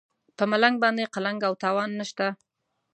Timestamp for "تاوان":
1.63-1.89